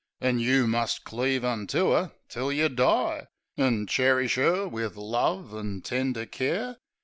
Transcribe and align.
An' 0.19 0.39
you 0.39 0.65
must 0.65 1.03
cleave 1.03 1.45
unto 1.45 1.91
'er 1.93 2.11
till 2.27 2.51
yeh 2.51 2.69
die. 2.69 3.27
An' 3.55 3.85
cherish 3.85 4.35
'er 4.35 4.67
wiv 4.67 4.97
love 4.97 5.53
an' 5.53 5.81
tender 5.83 6.25
care. 6.25 6.77